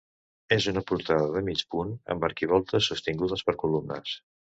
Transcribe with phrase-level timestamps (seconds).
[0.55, 4.17] És una portada de mig punt amb arquivoltes sostingudes per columnes.